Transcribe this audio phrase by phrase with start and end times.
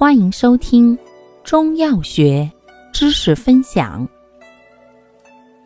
[0.00, 0.98] 欢迎收听
[1.44, 2.50] 中药学
[2.90, 4.08] 知识分享。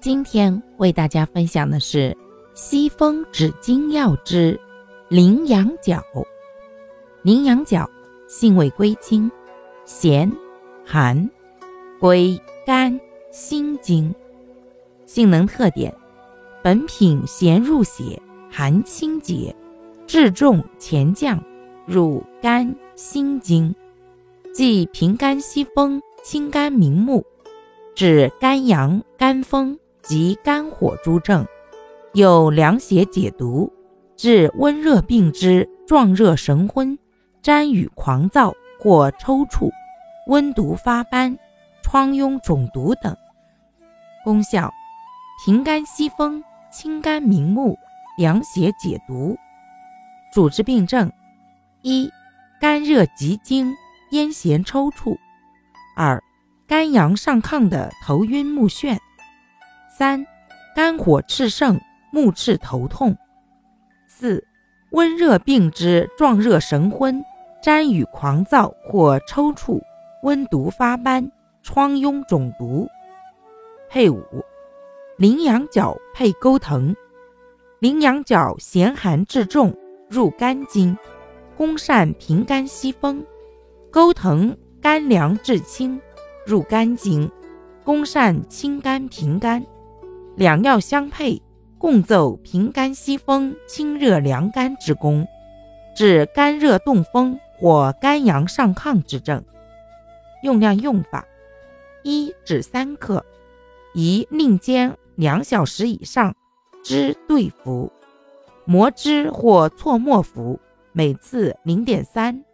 [0.01, 2.17] 今天为大家分享的是
[2.53, 4.59] 西风止惊药之
[5.09, 6.03] 羚羊角。
[7.23, 7.89] 羚羊角
[8.27, 9.31] 性味归经：
[9.85, 10.29] 咸、
[10.85, 11.31] 寒，
[12.01, 14.13] 归肝、心经。
[15.07, 15.95] 性能特点：
[16.61, 18.21] 本品咸入血，
[18.51, 19.55] 寒清解，
[20.09, 21.41] 治重前降，
[21.87, 23.73] 入肝、心经。
[24.55, 27.25] 即平肝息风、清肝明目，
[27.97, 31.45] 治肝阳、肝风及肝火诸症，
[32.13, 33.73] 有凉血解毒，
[34.17, 36.97] 治温热病之壮热神昏、
[37.43, 39.69] 谵语狂躁或抽搐、
[40.29, 41.37] 温毒发斑、
[41.83, 43.13] 疮痈肿毒等。
[44.23, 44.71] 功效：
[45.45, 47.77] 平肝息风、清肝明目、
[48.17, 49.37] 凉血解毒。
[50.33, 51.11] 主治病症：
[51.83, 52.09] 一、
[52.61, 53.75] 肝热急惊。
[54.15, 55.19] 咽涎抽搐，
[55.97, 56.23] 二、
[56.69, 58.97] 肝阳上亢的头晕目眩；
[59.99, 60.25] 三、
[60.73, 61.81] 肝火炽盛，
[62.13, 63.13] 目赤头痛；
[64.07, 64.47] 四、
[64.93, 67.21] 温热病之壮热神昏、
[67.61, 69.83] 谵语狂躁或抽搐、
[70.23, 71.29] 温毒发斑、
[71.65, 72.87] 疮痈肿毒。
[73.91, 74.23] 配伍：
[75.19, 76.95] 羚羊角配钩藤。
[77.81, 79.77] 羚羊角咸寒质重，
[80.09, 80.97] 入肝经，
[81.57, 83.27] 功善平肝息风。
[83.95, 86.01] 钩藤甘凉至清，
[86.45, 87.31] 入肝经，
[87.85, 89.65] 功善清肝平肝，
[90.35, 91.41] 两药相配，
[91.79, 95.25] 共奏平肝息风、清热凉肝之功，
[95.95, 99.41] 治肝热动风或肝阳上亢之症。
[100.43, 101.25] 用量用法：
[102.03, 103.25] 一至三克，
[103.95, 106.35] 宜令煎两小时以上，
[106.83, 107.93] 汁兑服，
[108.65, 110.59] 磨汁或搓末服，
[110.91, 112.45] 每次零点三。